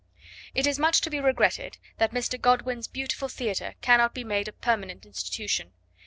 It 0.55 0.65
is 0.65 0.79
much 0.79 1.01
to 1.01 1.11
be 1.11 1.19
regretted 1.19 1.77
that 1.99 2.09
Mr. 2.11 2.41
Godwin's 2.41 2.87
beautiful 2.87 3.27
theatre 3.29 3.75
cannot 3.81 4.15
be 4.15 4.23
made 4.23 4.47
a 4.47 4.51
permanent 4.51 5.05
institution. 5.05 5.73